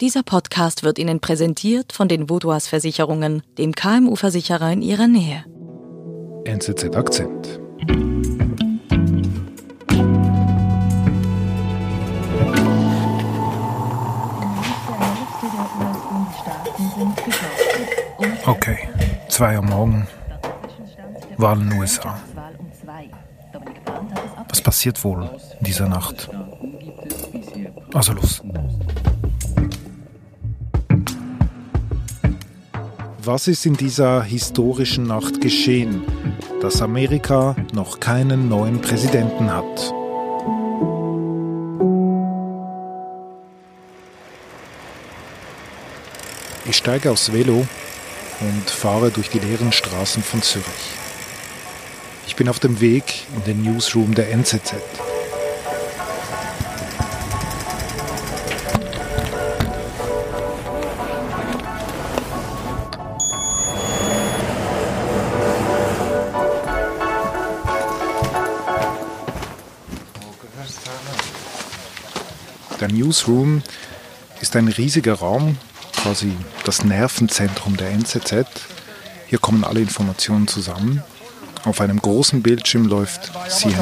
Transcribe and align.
Dieser 0.00 0.22
Podcast 0.22 0.82
wird 0.82 0.98
Ihnen 0.98 1.20
präsentiert 1.20 1.92
von 1.92 2.08
den 2.08 2.30
Vodouas 2.30 2.66
Versicherungen, 2.66 3.42
dem 3.58 3.74
KMU-Versicherer 3.74 4.72
in 4.72 4.80
Ihrer 4.80 5.06
Nähe. 5.06 5.44
NZZ 6.46 6.96
Akzent. 6.96 7.60
Okay, 18.46 18.78
zwei 19.28 19.56
Uhr 19.56 19.62
morgen. 19.62 20.08
Wahlen 21.36 21.64
in 21.64 21.68
den 21.68 21.78
USA. 21.78 22.18
Was 24.48 24.62
passiert 24.62 25.04
wohl 25.04 25.28
in 25.58 25.66
dieser 25.66 25.88
Nacht? 25.88 26.30
Also 27.92 28.14
los. 28.14 28.42
Was 33.22 33.48
ist 33.48 33.66
in 33.66 33.74
dieser 33.76 34.22
historischen 34.22 35.04
Nacht 35.04 35.42
geschehen, 35.42 36.04
dass 36.62 36.80
Amerika 36.80 37.54
noch 37.74 38.00
keinen 38.00 38.48
neuen 38.48 38.80
Präsidenten 38.80 39.52
hat? 39.52 39.92
Ich 46.64 46.78
steige 46.78 47.10
aufs 47.10 47.30
Velo 47.30 47.66
und 48.40 48.70
fahre 48.70 49.10
durch 49.10 49.28
die 49.28 49.40
leeren 49.40 49.72
Straßen 49.72 50.22
von 50.22 50.40
Zürich. 50.40 50.66
Ich 52.26 52.36
bin 52.36 52.48
auf 52.48 52.58
dem 52.58 52.80
Weg 52.80 53.26
in 53.36 53.44
den 53.44 53.62
Newsroom 53.62 54.14
der 54.14 54.32
NZZ. 54.32 54.76
Newsroom 72.92 73.62
ist 74.40 74.56
ein 74.56 74.68
riesiger 74.68 75.14
Raum, 75.14 75.56
quasi 75.96 76.32
das 76.64 76.84
Nervenzentrum 76.84 77.76
der 77.76 77.90
NZZ. 77.90 78.46
Hier 79.26 79.38
kommen 79.38 79.64
alle 79.64 79.80
Informationen 79.80 80.48
zusammen. 80.48 81.02
Auf 81.64 81.80
einem 81.80 82.00
großen 82.00 82.42
Bildschirm 82.42 82.86
läuft 82.86 83.30
CNN. 83.48 83.76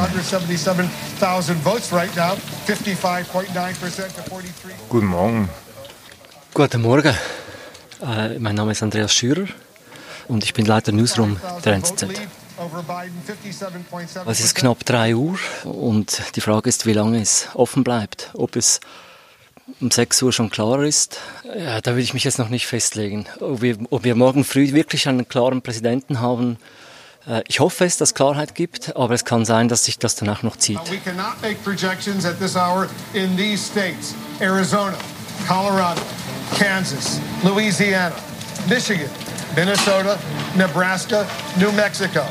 Guten 4.89 5.06
Morgen. 5.06 5.48
Guten 6.55 6.83
Morgen. 6.83 7.15
Äh, 8.03 8.39
mein 8.39 8.55
Name 8.56 8.72
ist 8.72 8.83
Andreas 8.83 9.15
Schürer 9.15 9.47
und 10.27 10.45
ich 10.45 10.55
bin 10.55 10.67
Leiter 10.67 10.93
Newsroom 10.93 11.37
der 11.65 11.75
NZZ. 11.75 12.06
Es 14.27 14.41
ist 14.41 14.55
knapp 14.55 14.84
3 14.84 15.14
Uhr 15.14 15.39
und 15.64 16.23
die 16.34 16.41
Frage 16.41 16.69
ist, 16.69 16.87
wie 16.87 16.92
lange 16.92 17.20
es 17.20 17.48
offen 17.55 17.84
bleibt. 17.84 18.31
Ob 18.34 18.56
es 18.56 18.81
um 19.81 19.91
6 19.91 20.23
Uhr 20.23 20.33
schon 20.33 20.50
klar 20.50 20.83
ist, 20.83 21.20
ja, 21.45 21.81
da 21.81 21.95
will 21.95 22.03
ich 22.03 22.15
mich 22.15 22.25
jetzt 22.25 22.39
noch 22.39 22.48
nicht 22.48 22.67
festlegen. 22.67 23.27
Ob 23.41 23.62
wir, 23.62 23.78
ob 23.91 24.05
wir 24.05 24.15
morgen 24.15 24.45
früh 24.45 24.73
wirklich 24.73 25.09
einen 25.09 25.28
klaren 25.28 25.62
Präsidenten 25.62 26.20
haben, 26.20 26.59
äh, 27.28 27.42
ich 27.47 27.61
hoffe 27.61 27.84
es, 27.84 27.97
dass 27.97 28.11
es 28.11 28.15
Klarheit 28.15 28.55
gibt, 28.55 28.97
aber 28.97 29.15
es 29.15 29.25
kann 29.25 29.45
sein, 29.45 29.69
dass 29.69 29.84
sich 29.84 29.98
das 29.98 30.17
danach 30.17 30.43
noch 30.43 30.56
zieht. 30.56 30.78
We 30.91 30.98
cannot 30.98 31.41
make 31.43 31.56
projections 31.62 32.25
at 32.25 32.39
this 32.39 32.56
hour 32.56 32.89
in 33.15 33.37
these 33.37 33.65
states 33.65 34.15
Arizona, 34.41 34.97
Colorado, 35.47 36.00
Kansas, 36.59 37.20
Louisiana, 37.45 38.15
Michigan, 38.69 39.11
Minnesota, 39.55 40.19
Nebraska, 40.56 41.27
New 41.56 41.70
Mexico. 41.72 42.22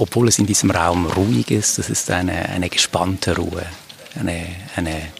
Obwohl 0.00 0.28
es 0.28 0.38
in 0.38 0.46
diesem 0.46 0.70
Raum 0.70 1.06
ruhig 1.06 1.50
ist, 1.50 1.78
das 1.78 1.90
ist 1.90 2.10
eine, 2.10 2.48
eine 2.48 2.70
gespannte 2.70 3.36
Ruhe, 3.36 3.66
eine, 4.18 4.46
eine, 4.74 5.12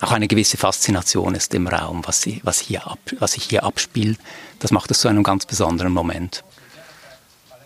auch 0.00 0.12
eine 0.12 0.28
gewisse 0.28 0.58
Faszination 0.58 1.34
ist 1.34 1.54
im 1.54 1.66
Raum, 1.66 2.02
was, 2.04 2.20
sie, 2.20 2.40
was, 2.44 2.60
hier 2.60 2.86
ab, 2.86 2.98
was 3.18 3.32
sich 3.32 3.44
hier 3.44 3.64
abspielt. 3.64 4.18
Das 4.58 4.70
macht 4.70 4.90
es 4.90 5.00
zu 5.00 5.08
einem 5.08 5.22
ganz 5.22 5.46
besonderen 5.46 5.92
Moment. 5.92 6.44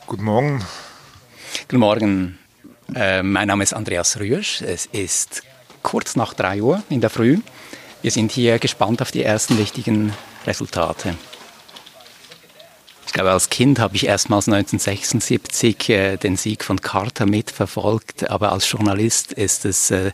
Guten 0.07 0.25
Morgen. 0.25 0.65
Guten 1.63 1.79
Morgen. 1.79 2.39
Äh, 2.95 3.25
mein 3.25 3.49
Name 3.49 3.65
ist 3.65 3.75
Andreas 3.75 4.19
Rüsch. 4.21 4.63
Es 4.63 4.87
ist 4.87 5.43
kurz 5.83 6.15
nach 6.15 6.33
3 6.35 6.63
Uhr 6.63 6.83
in 6.91 7.01
der 7.01 7.11
Früh. 7.11 7.39
Wir 8.03 8.13
sind 8.13 8.31
hier 8.31 8.61
gespannt 8.61 9.03
auf 9.03 9.11
die 9.11 9.25
ersten 9.25 9.59
wichtigen 9.59 10.13
Resultate. 10.47 11.17
Ich 13.11 13.15
glaube, 13.15 13.33
als 13.33 13.51
Kind 13.51 13.81
habe 13.81 13.97
ich 13.97 14.07
erstmals 14.07 14.47
1976 14.47 15.89
äh, 15.89 16.17
den 16.17 16.37
Sieg 16.37 16.63
von 16.65 16.81
Carter 16.81 17.27
mitverfolgt, 17.27 18.31
aber 18.31 18.53
als 18.53 18.71
Journalist 18.71 19.33
ist 19.33 19.65
es 19.65 19.91
äh, 19.91 20.13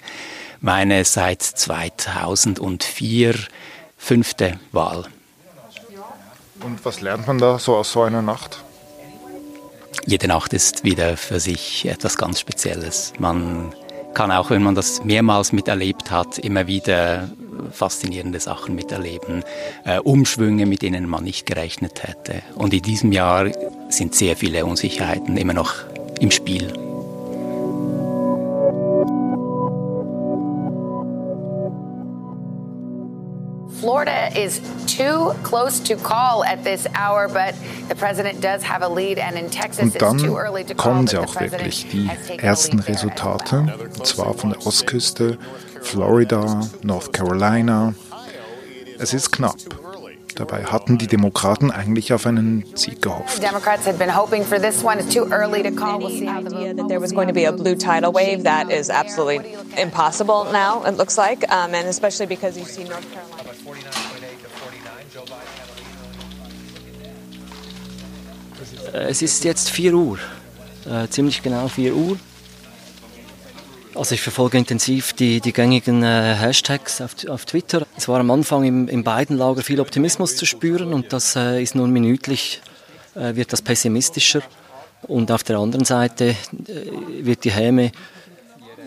meine 0.63 1.05
seit 1.05 1.43
2004 1.43 3.35
fünfte 3.99 4.59
Wahl. 4.73 5.05
Und 6.63 6.83
was 6.87 7.03
lernt 7.03 7.27
man 7.27 7.37
da 7.37 7.59
so 7.59 7.77
aus 7.77 7.93
so 7.93 8.01
einer 8.01 8.23
Nacht? 8.23 8.65
Jede 10.07 10.27
Nacht 10.27 10.55
ist 10.55 10.83
wieder 10.83 11.19
für 11.19 11.39
sich 11.39 11.85
etwas 11.85 12.17
ganz 12.17 12.41
Spezielles. 12.41 13.13
Man 13.19 13.75
kann 14.17 14.33
auch, 14.33 14.49
wenn 14.49 14.63
man 14.63 14.75
das 14.75 15.05
mehrmals 15.05 15.53
miterlebt 15.53 16.11
hat, 16.11 16.39
immer 16.39 16.67
wieder 16.67 17.29
faszinierende 17.71 18.41
Sachen 18.41 18.75
miterleben, 18.75 19.45
äh, 19.85 19.99
Umschwünge, 19.99 20.65
mit 20.65 20.81
denen 20.81 21.07
man 21.07 21.23
nicht 21.23 21.45
gerechnet 21.45 22.03
hätte. 22.03 22.43
Und 22.55 22.73
in 22.73 22.81
diesem 22.81 23.13
Jahr 23.13 23.51
sind 23.91 24.15
sehr 24.15 24.35
viele 24.35 24.65
Unsicherheiten 24.65 25.37
immer 25.37 25.53
noch 25.53 25.75
im 26.19 26.31
Spiel. 26.31 26.86
Florida 33.87 34.37
is 34.37 34.61
too 34.89 35.33
close 35.45 35.79
to 35.79 35.95
call 35.95 36.43
at 36.43 36.65
this 36.65 36.89
hour, 36.97 37.29
but 37.29 37.55
the 37.89 37.95
president 37.95 38.41
does 38.41 38.65
have 38.65 38.83
a 38.83 38.89
lead, 38.89 39.17
and 39.17 39.39
in 39.39 39.49
Texas 39.49 39.79
Und 39.79 39.95
it's 39.95 40.23
too 40.23 40.35
dann 40.35 40.37
early 40.37 40.65
to 40.65 40.75
call. 40.75 40.93
kommen 40.93 41.07
sie 41.07 41.19
auch 41.19 41.39
wirklich, 41.39 41.89
die 41.93 42.11
ersten 42.39 42.81
Resultate, 42.81 43.65
well. 43.65 43.89
und 43.97 44.05
zwar 44.05 44.35
von 44.35 44.51
der 44.51 44.67
Ostküste, 44.67 45.39
Florida, 45.83 46.63
North 46.83 47.13
Carolina. 47.13 47.95
Es 48.99 49.15
ist 49.15 49.31
knapp. 49.31 49.55
Dabei 50.35 50.65
hatten 50.65 50.99
die 50.99 51.07
Demokraten 51.07 51.71
eigentlich 51.71 52.13
auf 52.13 52.27
einen 52.27 52.65
Sieg 52.75 53.01
gehofft. 53.01 53.41
Democrats 53.41 53.87
had 53.87 53.99
been 53.99 54.11
hoping 54.15 54.45
for 54.45 54.59
this 54.61 54.83
one. 54.83 54.99
It's 54.99 55.15
too 55.15 55.29
early 55.31 55.63
to 55.63 55.71
call. 55.71 56.01
We'll 56.01 56.11
see 56.11 56.27
how 56.27 56.43
the 56.43 56.55
idea 56.57 56.75
vote 56.75 56.77
that 56.79 56.89
there 56.89 57.01
was 57.01 57.13
going 57.13 57.29
to 57.29 57.33
be 57.33 57.45
a 57.45 57.53
blue 57.53 57.77
tidal 57.77 58.13
wave 58.13 58.43
that 58.43 58.69
is 58.69 58.91
absolutely 58.91 59.55
impossible 59.79 60.45
now 60.53 60.83
it 60.85 60.97
looks 60.97 61.17
like 61.19 61.45
um, 61.53 61.75
and 61.75 61.87
especially 61.89 62.27
because 62.27 62.57
you 62.59 62.65
see 62.65 62.85
north 62.85 63.11
carolina 63.13 63.46
Es 68.93 69.23
ist 69.23 69.45
jetzt 69.45 69.71
4 69.71 69.95
Uhr, 69.95 70.19
äh, 70.89 71.09
ziemlich 71.09 71.43
genau 71.43 71.69
4 71.69 71.95
Uhr. 71.95 72.19
Also 73.95 74.15
ich 74.15 74.21
verfolge 74.21 74.59
intensiv 74.59 75.15
die, 75.15 75.41
die 75.41 75.53
gängigen 75.53 76.03
äh, 76.03 76.35
Hashtags 76.35 77.01
auf, 77.01 77.15
auf 77.29 77.47
Twitter. 77.47 77.87
Es 77.97 78.09
war 78.09 78.21
am 78.21 78.31
Anfang 78.31 78.65
im, 78.65 78.89
in 78.89 79.03
beiden 79.05 79.39
Lager 79.39 79.63
viel 79.63 79.81
Optimismus 79.81 80.37
zu 80.37 80.45
spüren 80.45 80.93
und 80.93 81.13
das 81.13 81.35
äh, 81.35 81.63
ist 81.63 81.75
nun 81.75 81.91
minütlich, 81.91 82.61
äh, 83.15 83.35
wird 83.37 83.53
das 83.53 83.63
pessimistischer. 83.63 84.43
Und 85.03 85.31
auf 85.31 85.45
der 85.45 85.59
anderen 85.59 85.85
Seite 85.85 86.31
äh, 86.31 86.35
wird 87.25 87.45
die 87.45 87.53
Häme, 87.53 87.93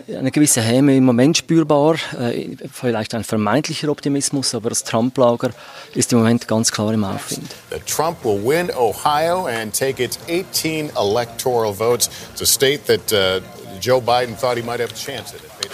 eine 0.08 0.30
gewisse 0.30 0.60
Häme 0.60 0.96
im 0.96 1.04
Moment 1.04 1.36
spürbar, 1.36 1.96
äh, 2.18 2.56
vielleicht 2.72 3.14
ein 3.14 3.24
vermeintlicher 3.24 3.88
Optimismus, 3.88 4.54
aber 4.54 4.70
das 4.70 4.84
Trump-Lager 4.84 5.50
ist 5.94 6.12
im 6.12 6.18
Moment 6.18 6.46
ganz 6.48 6.70
klar 6.70 6.92
im 6.92 7.04
Aufwind. 7.04 7.50
Trump 7.86 8.24
will 8.24 8.40
win 8.44 8.70
Ohio 8.76 9.46
and 9.46 9.76
take 9.76 10.02
its 10.02 10.18
18 10.28 10.90
electoral 10.96 11.72
votes. 11.72 12.10
It's 12.32 12.42
a 12.42 12.46
state 12.46 12.86
that 12.86 13.12
uh, 13.12 13.40
Joe 13.80 14.00
Biden 14.00 14.36
thought 14.36 14.56
he 14.56 14.62
might 14.62 14.80
have 14.80 14.90
a 14.90 14.94
chance 14.94 15.34
at. 15.34 15.40
It. 15.64 15.70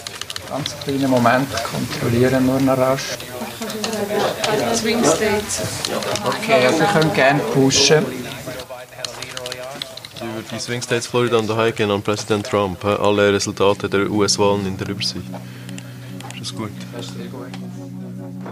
Ganz 0.48 0.74
kleinen 0.84 1.10
Moment 1.10 1.48
kontrollieren 1.64 2.46
wir 2.46 2.60
noch 2.60 2.78
rasch. 2.78 3.18
Okay, 6.24 6.66
also 6.66 6.80
wir 6.80 6.86
können 6.86 7.12
gerne 7.14 7.40
pushen. 7.52 8.25
Über 10.20 10.42
die 10.50 10.58
Swing 10.58 10.80
States 10.80 11.06
Florida 11.06 11.36
und 11.36 11.50
Ohio 11.50 11.72
gehen 11.72 11.90
an 11.90 12.02
Präsident 12.02 12.46
Trump. 12.46 12.82
Alle 12.84 13.32
Resultate 13.32 13.88
der 13.88 14.10
US-Wahlen 14.10 14.66
in 14.66 14.76
der 14.78 14.88
Übersicht. 14.88 15.26
Ist 16.34 16.40
das 16.40 16.54
gut? 16.54 16.70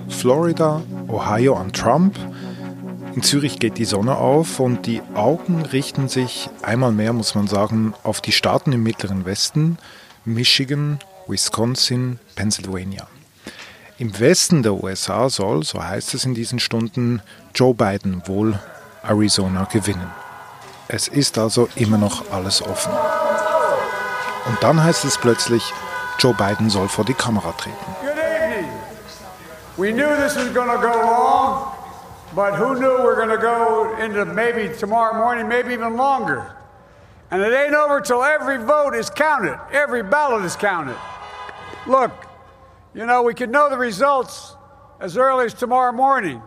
Florida, 0.09 0.83
Ohio 1.09 1.57
an 1.57 1.73
Trump. 1.73 2.19
In 3.15 3.23
Zürich 3.23 3.59
geht 3.59 3.79
die 3.79 3.87
Sonne 3.87 4.17
auf 4.17 4.61
und 4.61 4.87
die 4.87 5.01
Augen 5.15 5.63
richten 5.63 6.09
sich 6.09 6.51
einmal 6.63 6.93
mehr, 6.93 7.13
muss 7.15 7.35
man 7.35 7.47
sagen, 7.47 7.95
auf 8.03 8.21
die 8.21 8.33
Staaten 8.33 8.73
im 8.73 8.83
Mittleren 8.83 9.25
Westen, 9.25 9.79
Michigan 10.25 10.99
Wisconsin, 11.27 12.19
Pennsylvania. 12.35 13.07
Im 13.99 14.19
Westen 14.19 14.63
der 14.63 14.75
USA 14.75 15.31
soll, 15.31 15.63
so 15.63 15.83
heißt 15.83 16.13
es 16.15 16.25
in 16.25 16.35
diesen 16.35 16.59
Stunden, 16.59 17.23
Joe 17.55 17.73
Biden 17.73 18.23
wohl 18.27 18.59
Arizona 19.03 19.65
gewinnen. 19.65 20.24
Es 20.89 21.09
ist 21.09 21.39
also 21.39 21.69
immer 21.77 21.97
noch 21.97 22.31
alles 22.31 22.63
offen. 22.63 22.93
Und 24.47 24.63
dann 24.63 24.83
heißt 24.83 25.05
es 25.05 25.17
plötzlich, 25.17 25.73
Joe 26.19 26.35
Biden 26.35 26.69
soll 26.69 26.89
vor 26.89 27.05
die 27.05 27.15
Kamera 27.15 27.53
treten. 27.53 27.77
We 29.77 29.91
knew 29.93 30.15
this 30.17 30.37
was 30.37 30.51
going 30.51 30.69
to 30.69 30.79
go 30.79 30.93
long, 30.93 31.73
but 32.33 32.55
who 32.55 32.75
knew 32.79 33.03
we're 33.03 33.17
going 33.17 33.31
to 33.31 33.39
go 33.39 33.97
into 33.99 34.25
maybe 34.25 34.73
tomorrow 34.79 35.17
morning, 35.17 35.49
maybe 35.49 35.73
even 35.73 35.97
longer. 35.97 36.55
And 37.33 37.43
it 37.43 37.53
ain't 37.53 37.75
over 37.75 38.01
till 38.01 38.23
every 38.23 38.59
vote 38.59 38.95
is 38.95 39.11
counted, 39.11 39.59
every 39.73 40.05
ballot 40.05 40.45
is 40.45 40.55
counted. 40.55 40.97
Look, 41.89 42.13
you 42.95 43.05
know, 43.05 43.25
we 43.25 43.35
could 43.35 43.51
know 43.51 43.69
the 43.69 43.79
results 43.79 44.55
as 45.01 45.17
early 45.17 45.47
as 45.47 45.55
tomorrow 45.55 45.93
morning, 45.93 46.41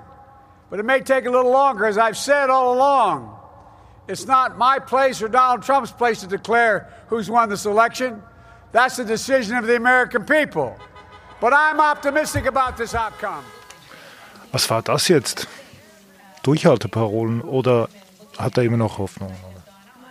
but 0.69 0.80
it 0.80 0.84
may 0.84 1.01
take 1.01 1.25
a 1.25 1.30
little 1.30 1.51
longer, 1.51 1.86
as 1.86 1.98
I've 1.98 2.18
said 2.18 2.50
all 2.50 2.75
along. 2.75 3.38
It's 4.07 4.25
not 4.25 4.57
my 4.57 4.80
place 4.80 5.21
or 5.21 5.30
Donald 5.30 5.63
Trump's 5.63 5.92
place 5.92 6.21
to 6.21 6.27
declare 6.27 6.88
who's 7.09 7.30
won 7.30 7.50
this 7.50 7.65
election. 7.65 8.21
That's 8.71 8.95
the 8.95 9.04
decision 9.04 9.57
of 9.57 9.65
the 9.65 9.75
American 9.75 10.24
people. 10.24 10.77
But 11.42 11.54
I'm 11.54 11.80
optimistic 11.80 12.45
about 12.48 12.77
this 12.77 12.95
outcome. 12.95 13.44
Was 14.51 14.69
war 14.69 14.81
das 14.81 15.09
jetzt? 15.09 15.48
Durchhalteparolen 16.44 17.42
oder 17.42 17.89
hat 18.38 18.57
er 18.57 18.63
immer 18.63 18.77
noch 18.77 18.98
Hoffnung? 18.98 19.33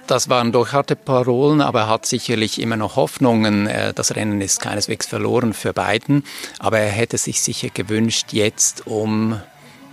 Das 0.06 0.28
waren 0.28 0.52
durchharte 0.52 0.94
Parolen, 0.94 1.60
aber 1.60 1.80
er 1.80 1.88
hat 1.88 2.06
sicherlich 2.06 2.60
immer 2.60 2.76
noch 2.76 2.96
Hoffnungen. 2.96 3.66
Äh, 3.66 3.92
das 3.94 4.14
Rennen 4.14 4.40
ist 4.40 4.60
keineswegs 4.60 5.06
verloren 5.06 5.52
für 5.52 5.72
Biden, 5.72 6.22
aber 6.58 6.78
er 6.78 6.90
hätte 6.90 7.18
sich 7.18 7.40
sicher 7.40 7.70
gewünscht, 7.70 8.32
jetzt 8.32 8.86
um 8.86 9.40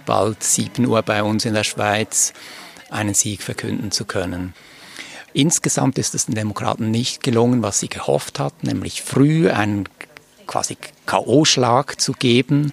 bald 0.06 0.44
7 0.44 0.86
Uhr 0.86 1.02
bei 1.02 1.24
uns 1.24 1.46
in 1.46 1.54
der 1.54 1.64
Schweiz 1.64 2.34
einen 2.94 3.14
Sieg 3.14 3.42
verkünden 3.42 3.92
zu 3.92 4.06
können. 4.06 4.54
Insgesamt 5.34 5.98
ist 5.98 6.14
es 6.14 6.28
den 6.28 6.36
Demokraten 6.36 6.92
nicht 6.92 7.24
gelungen, 7.24 7.64
was 7.64 7.80
sie 7.80 7.90
gehofft 7.90 8.40
hatten, 8.40 8.68
nämlich 8.68 9.02
früh 9.02 9.50
einen 9.50 9.90
quasi 10.46 10.78
KO-Schlag 11.06 12.00
zu 12.00 12.14
geben. 12.14 12.72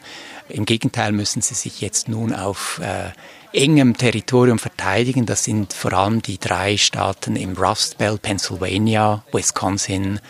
Im 0.48 0.66
Gegenteil 0.66 1.12
müssen 1.12 1.40
sie 1.40 1.54
sich 1.54 1.80
jetzt 1.80 2.08
nun 2.08 2.34
auf 2.34 2.80
äh, 2.82 3.10
engem 3.52 3.96
Territorium 3.96 4.58
verteidigen. 4.58 5.24
Das 5.24 5.44
sind 5.44 5.72
vor 5.72 5.92
allem 5.92 6.20
die 6.20 6.38
drei 6.38 6.76
Staaten 6.76 7.36
im 7.36 7.56
Rust 7.56 7.98
Belt, 7.98 8.22
Pennsylvania, 8.22 9.24
Wisconsin 9.32 10.20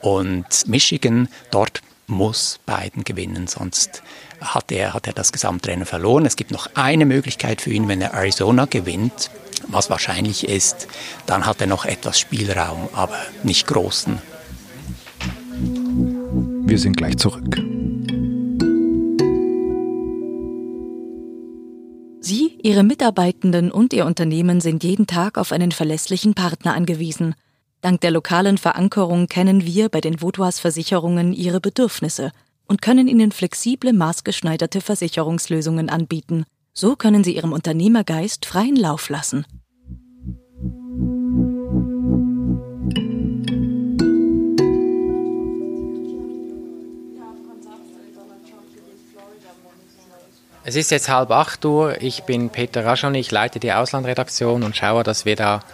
und 0.00 0.68
Michigan. 0.68 1.28
Dort 1.50 1.82
muss 2.06 2.60
Biden 2.66 3.04
gewinnen, 3.04 3.46
sonst 3.46 4.02
hat 4.40 4.72
er, 4.72 4.94
hat 4.94 5.06
er 5.06 5.12
das 5.12 5.32
Gesamtrennen 5.32 5.86
verloren. 5.86 6.26
Es 6.26 6.36
gibt 6.36 6.50
noch 6.50 6.68
eine 6.74 7.06
Möglichkeit 7.06 7.60
für 7.60 7.70
ihn, 7.70 7.88
wenn 7.88 8.00
er 8.00 8.14
Arizona 8.14 8.64
gewinnt, 8.64 9.30
was 9.68 9.90
wahrscheinlich 9.90 10.48
ist, 10.48 10.88
dann 11.26 11.46
hat 11.46 11.60
er 11.60 11.66
noch 11.66 11.84
etwas 11.84 12.18
Spielraum, 12.18 12.88
aber 12.92 13.18
nicht 13.42 13.66
großen. 13.66 14.18
Wir 16.66 16.78
sind 16.78 16.96
gleich 16.96 17.18
zurück. 17.18 17.56
Sie, 22.22 22.58
Ihre 22.62 22.82
Mitarbeitenden 22.82 23.70
und 23.72 23.92
Ihr 23.92 24.06
Unternehmen 24.06 24.60
sind 24.60 24.84
jeden 24.84 25.06
Tag 25.06 25.36
auf 25.36 25.52
einen 25.52 25.72
verlässlichen 25.72 26.34
Partner 26.34 26.74
angewiesen. 26.74 27.34
Dank 27.80 28.02
der 28.02 28.10
lokalen 28.10 28.58
Verankerung 28.58 29.26
kennen 29.26 29.64
wir 29.64 29.88
bei 29.88 30.00
den 30.00 30.20
Vaudois 30.20 30.60
Versicherungen 30.60 31.32
Ihre 31.32 31.60
Bedürfnisse 31.60 32.30
und 32.70 32.80
können 32.80 33.08
Ihnen 33.08 33.32
flexible, 33.32 33.92
maßgeschneiderte 33.92 34.80
Versicherungslösungen 34.80 35.90
anbieten. 35.90 36.44
So 36.72 36.94
können 36.94 37.24
Sie 37.24 37.34
Ihrem 37.34 37.52
Unternehmergeist 37.52 38.46
freien 38.46 38.76
Lauf 38.76 39.08
lassen. 39.08 39.44
Es 50.62 50.76
ist 50.76 50.92
jetzt 50.92 51.08
halb 51.08 51.32
acht 51.32 51.64
Uhr. 51.64 52.00
Ich 52.00 52.22
bin 52.22 52.50
Peter 52.50 52.84
Raschon, 52.84 53.16
ich 53.16 53.32
leite 53.32 53.58
die 53.58 53.72
Auslandredaktion 53.72 54.62
und 54.62 54.76
schaue, 54.76 55.02
dass 55.02 55.24
wir 55.24 55.34
da 55.34 55.64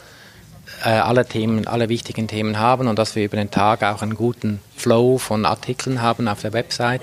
äh, 0.85 0.91
alle 0.91 1.27
Themen, 1.27 1.67
alle 1.67 1.89
wichtigen 1.89 2.29
Themen 2.29 2.59
haben 2.59 2.89
und 2.89 2.99
dass 2.99 3.17
wir 3.17 3.25
über 3.25 3.37
den 3.37 3.51
Tag 3.51 3.83
auch 3.83 4.03
einen 4.03 4.15
guten 4.15 4.61
Flow 4.77 5.19
von 5.19 5.45
Artikeln 5.45 6.03
haben 6.03 6.29
auf 6.29 6.43
der 6.43 6.53
Website. 6.53 7.03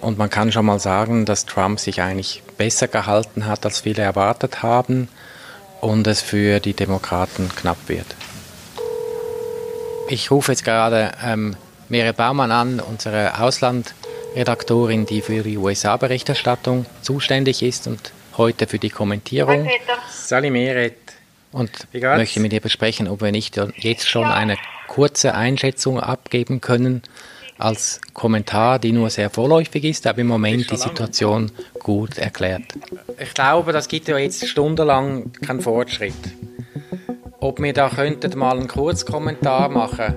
Und 0.00 0.18
man 0.18 0.28
kann 0.30 0.52
schon 0.52 0.66
mal 0.66 0.78
sagen, 0.78 1.24
dass 1.24 1.46
Trump 1.46 1.80
sich 1.80 2.02
eigentlich 2.02 2.42
besser 2.58 2.88
gehalten 2.88 3.46
hat, 3.46 3.64
als 3.64 3.80
viele 3.80 4.02
erwartet 4.02 4.62
haben 4.62 5.08
und 5.80 6.06
es 6.06 6.20
für 6.20 6.60
die 6.60 6.74
Demokraten 6.74 7.50
knapp 7.56 7.88
wird. 7.88 8.06
Ich 10.08 10.30
rufe 10.30 10.52
jetzt 10.52 10.64
gerade 10.64 11.12
ähm, 11.24 11.56
Meret 11.88 12.16
Baumann 12.16 12.50
an, 12.50 12.80
unsere 12.80 13.40
Auslandredaktorin, 13.40 15.06
die 15.06 15.22
für 15.22 15.42
die 15.42 15.56
USA-Berichterstattung 15.56 16.86
zuständig 17.00 17.62
ist 17.62 17.86
und 17.86 18.12
heute 18.36 18.66
für 18.66 18.78
die 18.78 18.90
Kommentierung. 18.90 19.68
Sali 20.10 20.50
Meret. 20.50 20.96
Und 21.54 21.70
ich 21.92 22.02
möchte 22.02 22.40
mit 22.40 22.52
ihr 22.52 22.60
besprechen, 22.60 23.06
ob 23.06 23.22
wir 23.22 23.30
nicht 23.30 23.60
jetzt 23.76 24.08
schon 24.08 24.26
eine 24.26 24.56
kurze 24.88 25.36
Einschätzung 25.36 26.00
abgeben 26.00 26.60
können 26.60 27.02
als 27.58 28.00
Kommentar, 28.12 28.80
die 28.80 28.90
nur 28.90 29.08
sehr 29.08 29.30
vorläufig 29.30 29.84
ist, 29.84 30.08
aber 30.08 30.18
im 30.18 30.26
Moment 30.26 30.68
die 30.72 30.76
Situation 30.76 31.52
gut 31.78 32.18
erklärt. 32.18 32.62
Ich 33.20 33.34
glaube, 33.34 33.72
das 33.72 33.86
gibt 33.86 34.08
ja 34.08 34.18
jetzt 34.18 34.48
stundenlang 34.48 35.30
keinen 35.46 35.60
Fortschritt. 35.60 36.14
Ob 37.38 37.60
wir 37.62 37.72
da 37.72 37.88
könnten 37.88 38.36
mal 38.36 38.58
einen 38.58 38.66
Kurzkommentar 38.66 39.68
machen. 39.68 40.16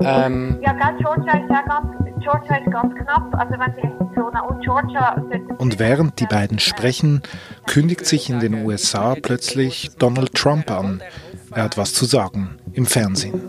Ähm, 0.00 0.60
ja, 0.62 0.74
ganz 0.74 0.98
Georgia 0.98 1.32
ist 1.32 1.50
ja 1.50 1.62
ganz, 1.62 2.01
Georgia 2.22 2.56
ist 2.56 2.70
ganz 2.70 2.94
knapp. 2.94 3.34
Also 3.34 3.54
wenn 3.58 3.74
die 3.74 3.82
Arizona 3.82 4.40
und 4.42 4.60
Georgia 4.62 5.16
und 5.58 5.78
während 5.78 6.20
die 6.20 6.26
beiden 6.26 6.58
sprechen, 6.60 7.22
kündigt 7.66 8.06
sich 8.06 8.30
in 8.30 8.38
den 8.38 8.64
USA 8.64 9.16
plötzlich 9.20 9.90
Donald 9.98 10.32
Trump 10.34 10.70
an. 10.70 11.02
Er 11.50 11.64
hat 11.64 11.76
was 11.76 11.94
zu 11.94 12.04
sagen 12.04 12.58
im 12.74 12.86
Fernsehen. 12.86 13.42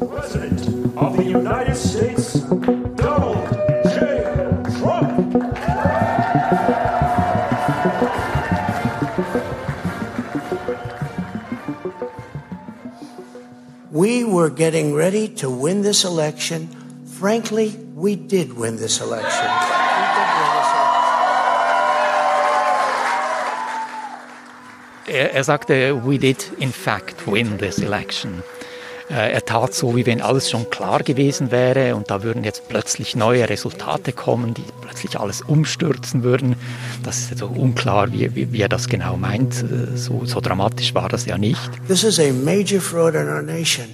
We 13.91 14.25
were 14.25 14.49
getting 14.49 14.95
ready 14.95 15.29
to 15.35 15.49
win 15.49 15.83
this 15.83 16.03
election. 16.03 16.67
Frankly, 17.19 17.82
we 17.95 18.15
did 18.15 18.57
win 18.57 18.77
this 18.77 18.99
election. 18.99 19.47
Er, 25.05 25.33
er 25.33 25.43
sagte, 25.43 26.01
we 26.05 26.17
did 26.17 26.51
in 26.59 26.71
fact 26.71 27.27
win 27.27 27.57
this 27.59 27.79
election. 27.79 28.43
Äh, 29.09 29.33
er 29.33 29.45
tat 29.45 29.73
so, 29.73 29.95
wie 29.95 30.05
wenn 30.05 30.21
alles 30.21 30.49
schon 30.49 30.69
klar 30.69 31.03
gewesen 31.03 31.51
wäre 31.51 31.95
und 31.95 32.09
da 32.09 32.23
würden 32.23 32.43
jetzt 32.43 32.67
plötzlich 32.69 33.15
neue 33.15 33.47
Resultate 33.47 34.13
kommen, 34.13 34.53
die 34.53 34.63
plötzlich 34.81 35.19
alles 35.19 35.41
umstürzen 35.41 36.23
würden. 36.23 36.55
Das 37.03 37.19
ist 37.19 37.37
so 37.37 37.47
unklar, 37.47 38.11
wie, 38.13 38.33
wie, 38.33 38.53
wie 38.53 38.61
er 38.61 38.69
das 38.69 38.87
genau 38.87 39.17
meint. 39.17 39.61
Äh, 39.61 39.97
so, 39.97 40.25
so 40.25 40.39
dramatisch 40.39 40.95
war 40.95 41.09
das 41.09 41.25
ja 41.25 41.37
nicht. 41.37 41.59
This 41.87 42.03
is 42.03 42.19
a 42.19 42.31
major 42.31 42.79
fraud 42.79 43.13
in 43.13 43.27
our 43.27 43.41
nation. 43.41 43.87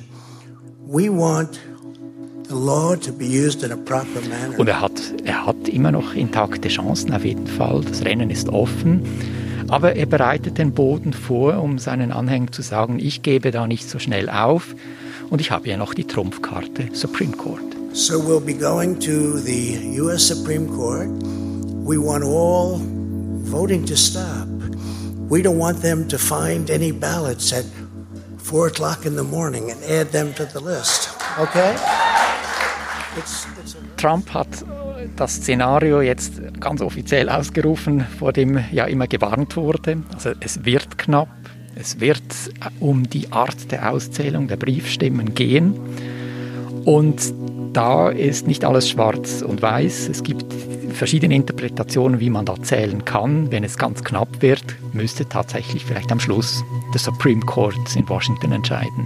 We 0.87 1.09
want 1.09 1.59
und 4.57 4.67
er 4.67 4.81
hat, 4.81 4.91
er 5.23 5.45
hat 5.45 5.69
immer 5.69 5.91
noch 5.91 6.15
intakte 6.15 6.67
Chancen 6.67 7.13
auf 7.13 7.23
jeden 7.23 7.45
Fall. 7.45 7.81
Das 7.87 8.03
Rennen 8.03 8.29
ist 8.29 8.49
offen. 8.49 9.03
Aber 9.67 9.95
er 9.95 10.07
bereitet 10.07 10.57
den 10.57 10.73
Boden 10.73 11.13
vor, 11.13 11.61
um 11.61 11.77
seinen 11.77 12.11
Anhängern 12.11 12.51
zu 12.51 12.63
sagen, 12.63 12.97
ich 12.99 13.21
gebe 13.21 13.51
da 13.51 13.67
nicht 13.67 13.87
so 13.87 13.99
schnell 13.99 14.29
auf. 14.29 14.75
Und 15.29 15.41
ich 15.41 15.51
habe 15.51 15.69
ja 15.69 15.77
noch 15.77 15.93
die 15.93 16.05
Trumpfkarte 16.05 16.89
Supreme 16.93 17.33
Court. 17.33 17.61
So 17.93 18.15
we'll 18.15 18.39
be 18.39 18.53
going 18.53 18.99
to 18.99 19.37
the 19.37 19.99
US 20.01 20.27
Supreme 20.27 20.67
Court. 20.67 21.09
We 21.85 21.97
want 21.97 22.23
all 22.23 22.79
voting 23.43 23.85
to 23.85 23.95
stop. 23.95 24.47
We 25.29 25.41
don't 25.41 25.59
want 25.59 25.81
them 25.81 26.07
to 26.07 26.17
find 26.17 26.71
any 26.71 26.91
ballots 26.91 27.53
at 27.53 27.65
4 28.39 28.67
o'clock 28.67 29.05
in 29.05 29.15
the 29.15 29.23
morning 29.23 29.69
and 29.69 29.83
add 29.83 30.11
them 30.11 30.33
to 30.33 30.45
the 30.45 30.59
list. 30.59 31.09
Okay? 31.37 31.75
Trump 33.97 34.33
hat 34.33 34.47
das 35.15 35.35
Szenario 35.35 36.01
jetzt 36.01 36.41
ganz 36.59 36.81
offiziell 36.81 37.29
ausgerufen, 37.29 38.05
vor 38.19 38.33
dem 38.33 38.59
ja 38.71 38.85
immer 38.85 39.07
gewarnt 39.07 39.55
wurde. 39.55 40.03
Also 40.13 40.31
es 40.39 40.65
wird 40.65 40.97
knapp, 40.97 41.29
es 41.75 41.99
wird 41.99 42.23
um 42.79 43.09
die 43.09 43.31
Art 43.31 43.71
der 43.71 43.91
Auszählung 43.91 44.47
der 44.47 44.57
Briefstimmen 44.57 45.33
gehen. 45.33 45.75
Und 46.85 47.33
da 47.73 48.09
ist 48.09 48.47
nicht 48.47 48.65
alles 48.65 48.89
schwarz 48.89 49.41
und 49.41 49.61
weiß. 49.61 50.09
Es 50.09 50.23
gibt 50.23 50.45
verschiedene 50.93 51.35
Interpretationen, 51.35 52.19
wie 52.19 52.29
man 52.29 52.45
da 52.45 52.61
zählen 52.61 53.05
kann. 53.05 53.51
Wenn 53.51 53.63
es 53.63 53.77
ganz 53.77 54.03
knapp 54.03 54.41
wird, 54.41 54.63
müsste 54.93 55.27
tatsächlich 55.27 55.85
vielleicht 55.85 56.11
am 56.11 56.19
Schluss 56.19 56.63
der 56.93 56.99
Supreme 56.99 57.41
Court 57.41 57.95
in 57.95 58.07
Washington 58.09 58.51
entscheiden. 58.51 59.05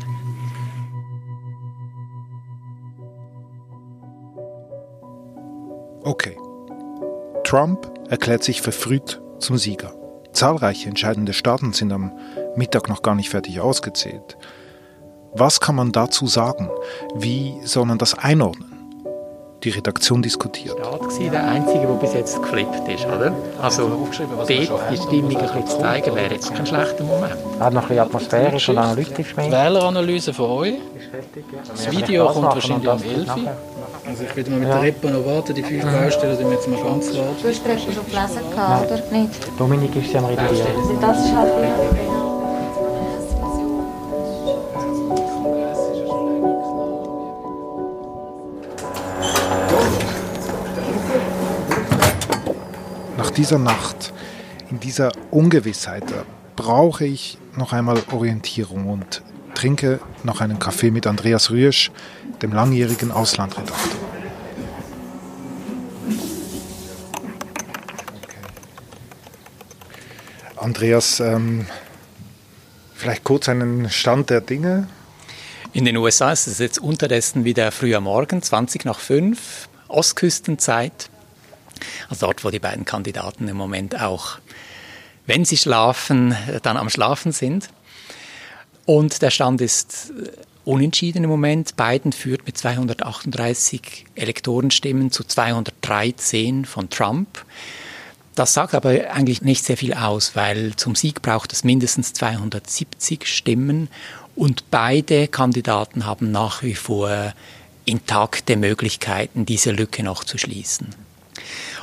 Okay. 6.04 6.38
Trump 7.46 7.90
erklärt 8.10 8.44
sich 8.44 8.62
verfrüht 8.62 9.22
zum 9.40 9.58
Sieger. 9.58 9.94
Zahlreiche 10.34 10.90
entscheidende 10.90 11.34
Staaten 11.34 11.72
sind 11.72 11.94
am 11.94 12.12
Mittag 12.56 12.90
noch 12.90 13.02
gar 13.02 13.16
nicht 13.16 13.30
fertig 13.30 13.62
ausgezählt. 13.62 14.38
Was 15.34 15.60
kann 15.60 15.76
man 15.76 15.92
dazu 15.92 16.28
sagen? 16.28 16.70
Wie 17.16 17.56
soll 17.64 17.86
man 17.86 17.98
das 17.98 18.18
einordnen? 18.18 18.70
Die 19.64 19.70
Redaktion 19.70 20.22
diskutiert. 20.22 20.78
Staat 20.78 21.02
war 21.02 21.30
der 21.30 21.48
einzige, 21.48 21.88
der 21.88 21.94
bis 21.94 22.14
jetzt 22.14 22.42
geflippt 22.42 22.88
ist, 22.90 23.06
oder? 23.06 23.34
Also 23.62 23.88
dort 23.88 24.50
die 24.50 24.98
Stimmung 24.98 25.38
ein 25.38 25.42
bisschen 25.42 25.68
zu 25.68 25.80
zeigen, 25.80 26.16
wäre 26.16 26.34
jetzt 26.34 26.54
kein 26.54 26.66
schlechter 26.66 27.04
Moment. 27.06 27.36
Hat 27.60 27.74
noch 27.74 27.84
ein 27.84 27.88
bisschen 27.88 28.04
atmosphärisch 28.04 28.70
und 28.70 28.78
analytisch 28.78 29.36
mehr. 29.38 29.50
Wähleranalyse 29.52 30.34
von 30.34 30.50
euch. 30.50 30.74
Das 31.68 31.92
Video 31.92 32.28
kommt 32.28 32.46
wahrscheinlich 32.46 32.88
am 32.88 33.02
11. 33.02 33.30
Also 34.06 34.24
ich 34.24 34.36
würde 34.36 34.52
mal 34.52 34.60
mit 34.60 34.70
ja. 34.70 34.76
der 34.76 34.84
Repo 34.84 35.10
noch 35.10 35.26
warten, 35.26 35.56
die 35.56 35.64
fünf 35.64 35.84
Baustellen, 35.84 36.38
die 36.38 36.44
wir 36.44 36.52
jetzt 36.52 36.68
mal 36.68 36.84
ganz 36.84 37.08
warten. 37.08 37.36
Du 37.42 37.50
hast 37.50 37.66
Repo 37.66 37.92
schon 37.92 38.06
gelesen, 38.06 38.40
oder 38.54 39.12
nicht? 39.12 39.60
Dominik 39.60 39.96
ist 39.96 40.14
ja 40.14 40.20
am 40.20 40.26
Revidieren. 40.26 41.02
Das 41.02 41.26
ist 41.26 41.36
halt 41.36 41.52
Nach 53.18 53.30
dieser 53.32 53.58
Nacht, 53.58 54.14
in 54.70 54.80
dieser 54.80 55.12
Ungewissheit, 55.32 56.04
brauche 56.56 57.06
ich 57.06 57.40
noch 57.58 57.74
einmal 57.74 58.04
Orientierung 58.12 58.88
und 58.88 59.24
trinke 59.64 60.02
noch 60.24 60.42
einen 60.42 60.60
Kaffee 60.60 60.92
mit 60.92 61.08
Andreas 61.08 61.50
Rüesch, 61.50 61.90
dem 62.42 62.52
langjährigen 62.52 63.14
Auslandredakteur. 63.14 63.78
Andreas, 70.58 71.22
ähm, 71.22 71.66
vielleicht 72.94 73.24
kurz 73.24 73.48
einen 73.48 73.90
Stand 73.90 74.32
der 74.32 74.42
Dinge. 74.42 74.90
In 75.72 75.86
den 75.86 75.96
USA 75.96 76.34
ist 76.34 76.48
es 76.48 76.60
jetzt 76.60 76.80
unterdessen 76.80 77.46
wieder 77.46 77.72
früher 77.72 78.02
Morgen, 78.02 78.42
20 78.42 78.84
nach 78.84 79.00
5, 79.00 79.70
Ostküstenzeit. 79.88 81.10
Also 82.10 82.26
dort, 82.26 82.44
wo 82.44 82.50
die 82.50 82.60
beiden 82.60 82.84
Kandidaten 82.84 83.48
im 83.48 83.56
Moment 83.56 83.98
auch, 84.02 84.40
wenn 85.26 85.46
sie 85.46 85.56
schlafen, 85.56 86.36
dann 86.64 86.76
am 86.76 86.90
Schlafen 86.90 87.32
sind. 87.32 87.70
Und 88.86 89.22
der 89.22 89.32
Stand 89.32 89.62
ist 89.62 90.12
äh, 90.12 90.30
unentschieden 90.66 91.24
im 91.24 91.30
Moment. 91.30 91.76
Biden 91.76 92.12
führt 92.12 92.46
mit 92.46 92.58
238 92.58 94.06
Elektorenstimmen 94.16 95.12
zu 95.12 95.24
213 95.24 96.66
von 96.66 96.90
Trump. 96.90 97.46
Das 98.36 98.54
sagt 98.54 98.74
aber 98.74 99.12
eigentlich 99.12 99.44
nicht 99.44 99.64
sehr 99.64 99.78
viel 99.78 99.94
aus, 99.94 100.36
weil 100.36 100.76
zum 100.76 100.96
Sieg 100.96 101.22
braucht 101.22 101.54
es 101.54 101.64
mindestens 101.64 102.14
270 102.14 103.28
Stimmen 103.28 103.90
und 104.36 104.72
beide 104.72 105.28
Kandidaten 105.28 106.06
haben 106.06 106.32
nach 106.32 106.64
wie 106.64 106.74
vor 106.74 107.34
intakte 107.86 108.56
Möglichkeiten, 108.56 109.46
diese 109.46 109.72
Lücke 109.72 110.02
noch 110.04 110.24
zu 110.24 110.38
schließen. 110.40 110.96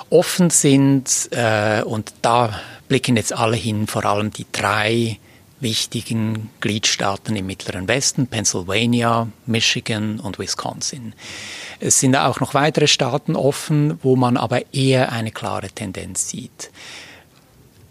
Offen 0.08 0.50
sind, 0.50 1.28
äh, 1.30 1.82
und 1.82 2.12
da 2.22 2.58
blicken 2.88 3.16
jetzt 3.16 3.32
alle 3.32 3.56
hin, 3.56 3.86
vor 3.86 4.04
allem 4.04 4.32
die 4.32 4.46
drei 4.50 5.18
wichtigen 5.60 6.50
Gliedstaaten 6.60 7.36
im 7.36 7.46
Mittleren 7.46 7.88
Westen, 7.88 8.26
Pennsylvania, 8.26 9.28
Michigan 9.46 10.20
und 10.20 10.38
Wisconsin. 10.38 11.14
Es 11.78 12.00
sind 12.00 12.16
auch 12.16 12.40
noch 12.40 12.54
weitere 12.54 12.86
Staaten 12.86 13.36
offen, 13.36 13.98
wo 14.02 14.16
man 14.16 14.36
aber 14.36 14.72
eher 14.74 15.12
eine 15.12 15.30
klare 15.30 15.68
Tendenz 15.68 16.28
sieht. 16.28 16.70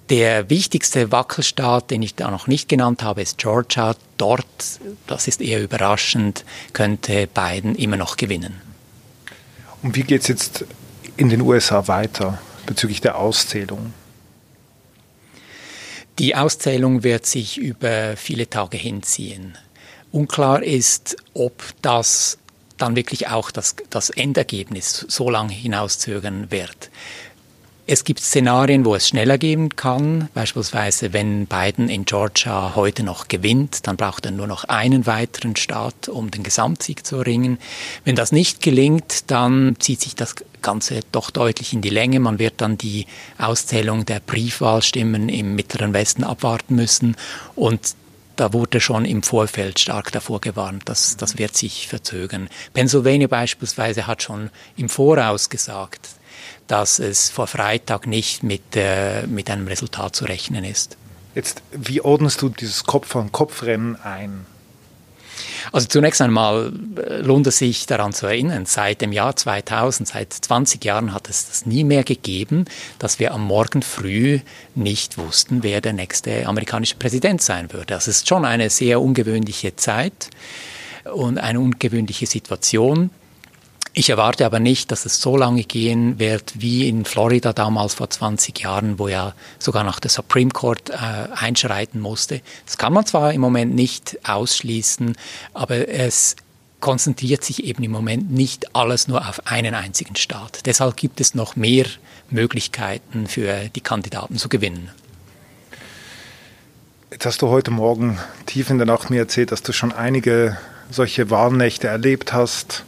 Der 0.09 0.49
wichtigste 0.49 1.11
Wackelstaat, 1.11 1.91
den 1.91 2.01
ich 2.01 2.15
da 2.15 2.31
noch 2.31 2.47
nicht 2.47 2.67
genannt 2.67 3.03
habe, 3.03 3.21
ist 3.21 3.37
Georgia. 3.37 3.95
Dort, 4.17 4.45
das 5.05 5.27
ist 5.27 5.39
eher 5.39 5.61
überraschend, 5.61 6.45
könnte 6.73 7.27
Biden 7.27 7.75
immer 7.75 7.95
noch 7.95 8.17
gewinnen. 8.17 8.59
Und 9.83 9.95
wie 9.95 10.03
geht 10.03 10.21
es 10.21 10.27
jetzt 10.27 10.65
in 11.15 11.29
den 11.29 11.41
USA 11.41 11.87
weiter 11.87 12.39
bezüglich 12.65 13.01
der 13.01 13.17
Auszählung? 13.17 13.93
Die 16.19 16.35
Auszählung 16.35 17.03
wird 17.03 17.25
sich 17.25 17.57
über 17.57 18.17
viele 18.17 18.49
Tage 18.49 18.75
hinziehen. 18.75 19.57
Unklar 20.11 20.61
ist, 20.61 21.15
ob 21.33 21.63
das 21.81 22.37
dann 22.77 22.97
wirklich 22.97 23.29
auch 23.29 23.51
das, 23.51 23.77
das 23.89 24.09
Endergebnis 24.09 25.05
so 25.07 25.29
lange 25.29 25.53
hinauszögern 25.53 26.51
wird. 26.51 26.91
Es 27.91 28.03
gibt 28.03 28.19
Szenarien, 28.19 28.85
wo 28.85 28.93
es 28.93 29.07
schneller 29.07 29.39
gehen 29.39 29.75
kann. 29.75 30.29
Beispielsweise, 30.35 31.11
wenn 31.11 31.47
Biden 31.47 31.89
in 31.89 32.05
Georgia 32.05 32.73
heute 32.75 33.01
noch 33.01 33.29
gewinnt, 33.29 33.87
dann 33.87 33.97
braucht 33.97 34.27
er 34.27 34.31
nur 34.31 34.45
noch 34.45 34.65
einen 34.65 35.07
weiteren 35.07 35.55
Staat, 35.55 36.07
um 36.07 36.29
den 36.29 36.43
Gesamtsieg 36.43 37.03
zu 37.03 37.15
erringen. 37.15 37.57
Wenn 38.05 38.15
das 38.15 38.31
nicht 38.31 38.61
gelingt, 38.61 39.31
dann 39.31 39.75
zieht 39.79 40.01
sich 40.01 40.13
das 40.13 40.35
Ganze 40.61 40.99
doch 41.11 41.31
deutlich 41.31 41.73
in 41.73 41.81
die 41.81 41.89
Länge. 41.89 42.19
Man 42.19 42.37
wird 42.37 42.61
dann 42.61 42.77
die 42.77 43.07
Auszählung 43.39 44.05
der 44.05 44.19
Briefwahlstimmen 44.19 45.27
im 45.27 45.55
Mittleren 45.55 45.91
Westen 45.91 46.23
abwarten 46.23 46.75
müssen. 46.75 47.17
Und 47.55 47.95
da 48.35 48.53
wurde 48.53 48.81
schon 48.81 49.03
im 49.03 49.23
Vorfeld 49.23 49.79
stark 49.79 50.11
davor 50.11 50.41
gewarnt, 50.41 50.87
dass 50.87 51.17
das 51.17 51.39
wird 51.39 51.57
sich 51.57 51.87
verzögern. 51.87 52.49
Pennsylvania 52.73 53.27
beispielsweise 53.27 54.05
hat 54.05 54.21
schon 54.21 54.51
im 54.77 54.89
Voraus 54.89 55.49
gesagt, 55.49 56.18
dass 56.69 56.99
es 56.99 57.29
vor 57.29 57.47
Freitag 57.47 58.07
nicht 58.07 58.43
mit, 58.43 58.75
äh, 58.75 59.27
mit 59.27 59.49
einem 59.49 59.67
Resultat 59.67 60.15
zu 60.15 60.25
rechnen 60.25 60.63
ist. 60.63 60.97
Jetzt, 61.35 61.61
wie 61.71 62.01
ordnest 62.01 62.41
du 62.41 62.49
dieses 62.49 62.85
Kopf-an-Kopf-Rennen 62.85 63.97
ein? 63.97 64.45
Also 65.71 65.87
zunächst 65.87 66.21
einmal 66.21 66.71
äh, 66.95 67.17
lohnt 67.17 67.47
es 67.47 67.57
sich 67.57 67.87
daran 67.87 68.13
zu 68.13 68.27
erinnern, 68.27 68.65
seit 68.65 69.01
dem 69.01 69.11
Jahr 69.11 69.35
2000, 69.35 70.07
seit 70.07 70.31
20 70.31 70.83
Jahren 70.85 71.13
hat 71.13 71.27
es 71.27 71.47
das 71.47 71.65
nie 71.65 71.83
mehr 71.83 72.03
gegeben, 72.03 72.65
dass 72.99 73.19
wir 73.19 73.33
am 73.33 73.45
Morgen 73.45 73.81
früh 73.81 74.39
nicht 74.75 75.17
wussten, 75.17 75.63
wer 75.63 75.81
der 75.81 75.93
nächste 75.93 76.45
amerikanische 76.45 76.95
Präsident 76.95 77.41
sein 77.41 77.71
würde. 77.73 77.87
Das 77.87 78.07
ist 78.07 78.27
schon 78.27 78.45
eine 78.45 78.69
sehr 78.69 79.01
ungewöhnliche 79.01 79.75
Zeit 79.75 80.29
und 81.11 81.39
eine 81.39 81.59
ungewöhnliche 81.59 82.27
Situation. 82.27 83.09
Ich 83.99 84.09
erwarte 84.09 84.45
aber 84.45 84.61
nicht, 84.61 84.91
dass 84.91 85.05
es 85.05 85.19
so 85.19 85.35
lange 85.35 85.65
gehen 85.65 86.19
wird 86.19 86.53
wie 86.55 86.87
in 86.87 87.03
Florida 87.03 87.51
damals 87.51 87.95
vor 87.95 88.09
20 88.09 88.57
Jahren, 88.61 88.97
wo 88.97 89.09
ja 89.09 89.33
sogar 89.57 89.83
noch 89.83 89.99
der 89.99 90.09
Supreme 90.09 90.51
Court 90.51 90.89
äh, 90.89 90.93
einschreiten 91.35 91.99
musste. 91.99 92.39
Das 92.65 92.77
kann 92.77 92.93
man 92.93 93.05
zwar 93.05 93.33
im 93.33 93.41
Moment 93.41 93.75
nicht 93.75 94.17
ausschließen, 94.23 95.17
aber 95.53 95.89
es 95.89 96.37
konzentriert 96.79 97.43
sich 97.43 97.65
eben 97.65 97.83
im 97.83 97.91
Moment 97.91 98.31
nicht 98.31 98.73
alles 98.73 99.09
nur 99.09 99.27
auf 99.27 99.45
einen 99.47 99.75
einzigen 99.75 100.15
Staat. 100.15 100.65
Deshalb 100.65 100.95
gibt 100.95 101.19
es 101.19 101.35
noch 101.35 101.57
mehr 101.57 101.85
Möglichkeiten 102.29 103.27
für 103.27 103.67
die 103.67 103.81
Kandidaten 103.81 104.37
zu 104.37 104.47
gewinnen. 104.47 104.91
Jetzt 107.11 107.25
hast 107.25 107.41
du 107.41 107.49
heute 107.49 107.71
Morgen 107.71 108.17
tief 108.45 108.69
in 108.69 108.77
der 108.77 108.87
Nacht 108.87 109.09
mir 109.09 109.19
erzählt, 109.19 109.51
dass 109.51 109.61
du 109.61 109.73
schon 109.73 109.91
einige 109.91 110.57
solche 110.89 111.29
Wahlnächte 111.29 111.89
erlebt 111.89 112.31
hast. 112.31 112.85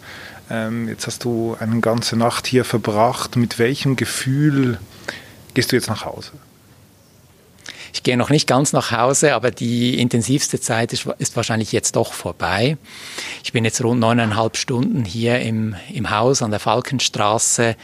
Ähm, 0.51 0.89
jetzt 0.89 1.07
hast 1.07 1.23
du 1.23 1.55
eine 1.61 1.79
ganze 1.79 2.17
Nacht 2.17 2.45
hier 2.45 2.65
verbracht. 2.65 3.37
Mit 3.37 3.57
welchem 3.57 3.95
Gefühl 3.95 4.79
gehst 5.53 5.71
du 5.71 5.77
jetzt 5.77 5.87
nach 5.87 6.03
Hause? 6.03 6.31
Ich 7.93 8.03
gehe 8.03 8.17
noch 8.17 8.29
nicht 8.29 8.47
ganz 8.47 8.73
nach 8.73 8.91
Hause, 8.91 9.33
aber 9.33 9.51
die 9.51 9.99
intensivste 9.99 10.59
Zeit 10.59 10.91
ist, 10.91 11.07
ist 11.19 11.35
wahrscheinlich 11.37 11.71
jetzt 11.71 11.95
doch 11.95 12.11
vorbei. 12.11 12.77
Ich 13.43 13.53
bin 13.53 13.63
jetzt 13.63 13.81
rund 13.81 14.01
neuneinhalb 14.01 14.57
Stunden 14.57 15.05
hier 15.05 15.39
im, 15.39 15.75
im 15.93 16.09
Haus 16.09 16.41
an 16.41 16.51
der 16.51 16.59
Falkenstraße 16.59 17.75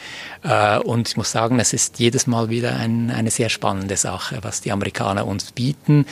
äh, 0.48 0.80
und 0.80 1.10
ich 1.10 1.18
muss 1.18 1.32
sagen, 1.32 1.60
es 1.60 1.74
ist 1.74 2.00
jedes 2.00 2.26
Mal 2.26 2.50
wieder 2.50 2.78
ein, 2.78 3.12
eine 3.12 3.32
sehr 3.32 3.50
spannende 3.50 3.98
Sache, 3.98 4.40
was 4.44 4.62
die 4.62 4.72
Amerikaner 4.72 5.28
uns 5.28 5.52
bieten. 5.52 6.06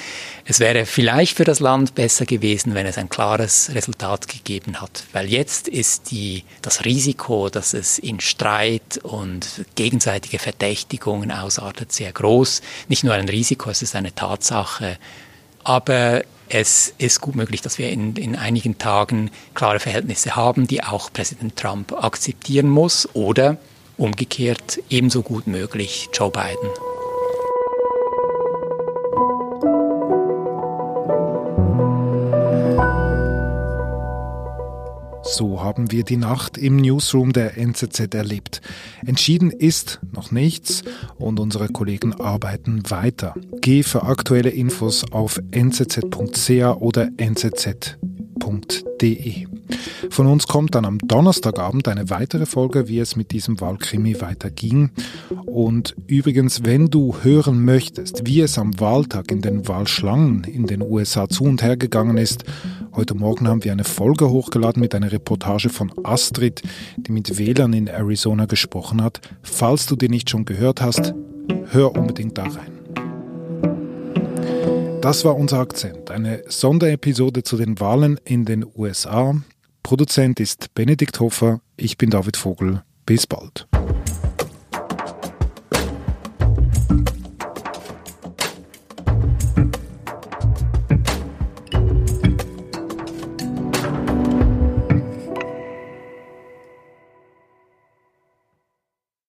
Es 0.44 0.60
wäre 0.60 0.86
vielleicht 0.86 1.38
für 1.38 1.46
das 1.46 1.62
Land 1.62 1.96
besser 1.96 2.25
gewesen, 2.25 2.74
wenn 2.74 2.86
es 2.86 2.98
ein 2.98 3.08
klares 3.08 3.72
Resultat 3.74 4.27
gegeben 4.27 4.82
hat, 4.82 5.06
weil 5.13 5.27
jetzt 5.27 5.70
ist 5.70 6.12
die, 6.12 6.44
das 6.62 6.84
Risiko, 6.84 7.50
dass 7.50 7.74
es 7.74 7.98
in 7.98 8.20
Streit 8.20 9.00
und 9.04 9.65
gegenseitige 9.75 10.38
Verdächtigungen 10.38 11.32
ausartet, 11.32 11.94
sehr 11.94 12.12
groß. 12.12 12.62
Nicht 12.89 13.06
nur 13.06 13.13
ein 13.13 13.30
Risiko, 13.30 13.70
es 13.70 13.82
ist 13.82 13.96
eine 13.96 14.13
Tatsache. 14.13 14.98
Aber 15.63 16.24
es 16.50 16.94
ist 16.98 17.22
gut 17.22 17.36
möglich, 17.36 17.62
dass 17.62 17.77
wir 17.77 17.89
in, 17.89 18.15
in 18.18 18.36
einigen 18.36 18.77
Tagen 18.77 19.32
klare 19.54 19.80
Verhältnisse 19.80 20.36
haben, 20.36 20.68
die 20.68 20.84
auch 20.84 21.12
Präsident 21.12 21.56
Trump 21.56 21.94
akzeptieren 21.94 22.70
muss 22.70 23.08
oder 23.13 23.58
umgekehrt 23.97 24.79
ebenso 24.89 25.21
gut 25.21 25.47
möglich 25.47 26.09
Joe 26.13 26.31
Biden. 26.31 26.69
So 35.37 35.61
haben 35.61 35.91
wir 35.91 36.03
die 36.03 36.15
Nacht 36.15 36.57
im 36.57 36.77
Newsroom 36.77 37.33
der 37.33 37.57
NZZ 37.57 38.13
erlebt. 38.13 38.61
Entschieden 39.05 39.51
ist 39.51 39.99
noch 40.13 40.31
nichts 40.31 40.83
und 41.17 41.41
unsere 41.41 41.67
Kollegen 41.67 42.13
arbeiten 42.13 42.89
weiter. 42.89 43.33
Geh 43.59 43.83
für 43.83 44.03
aktuelle 44.03 44.51
Infos 44.51 45.03
auf 45.11 45.41
nzz.ca 45.51 46.73
oder 46.75 47.09
nzz.de. 47.19 47.95
Von 50.10 50.27
uns 50.27 50.48
kommt 50.48 50.75
dann 50.75 50.86
am 50.86 51.00
Donnerstagabend 51.00 51.88
eine 51.88 52.10
weitere 52.10 52.45
Folge, 52.45 52.88
wie 52.88 53.00
es 53.00 53.15
mit 53.15 53.31
diesem 53.31 53.60
Wahlkrimi 53.60 54.22
weiterging. 54.22 54.91
Und 55.45 55.95
übrigens, 56.07 56.63
wenn 56.63 56.89
du 56.89 57.15
hören 57.22 57.63
möchtest, 57.63 58.25
wie 58.25 58.41
es 58.41 58.57
am 58.57 58.79
Wahltag 58.79 59.31
in 59.31 59.41
den 59.41 59.67
Wahlschlangen 59.67 60.43
in 60.43 60.67
den 60.67 60.81
USA 60.81 61.27
zu 61.27 61.43
und 61.45 61.63
her 61.63 61.77
gegangen 61.77 62.17
ist, 62.17 62.43
heute 62.93 63.15
Morgen 63.15 63.48
haben 63.48 63.63
wir 63.63 63.72
eine 63.72 63.84
Folge 63.84 64.29
hochgeladen 64.29 64.81
mit 64.81 64.93
einer 64.95 65.12
Reportage 65.12 65.69
von 65.69 65.91
Astrid, 66.03 66.62
die 66.98 67.12
mit 67.12 67.38
Wählern 67.38 67.74
in 67.74 67.88
Arizona 67.88 68.45
gesprochen 68.45 69.03
hat. 69.03 69.22
Falls 69.41 69.86
du 69.86 69.95
die 69.95 70.10
nicht 70.10 70.29
schon 70.29 70.45
gehört 70.45 70.81
hast, 70.81 71.13
hör 71.72 71.95
unbedingt 71.95 72.38
da 72.38 72.43
rein. 72.43 72.75
Das 75.01 75.24
war 75.24 75.36
unser 75.36 75.60
Akzent, 75.60 76.10
eine 76.10 76.41
Sonderepisode 76.48 77.43
zu 77.43 77.57
den 77.57 77.79
Wahlen 77.79 78.19
in 78.25 78.43
den 78.45 78.65
USA. 78.75 79.36
Produzent 79.86 80.39
ist 80.39 80.74
Benedikt 80.74 81.20
Hofer, 81.20 81.62
ich 81.77 81.96
bin 82.00 82.10
David 82.10 82.38
Vogel. 82.38 82.82
Bis 83.06 83.27
bald. 83.27 83.68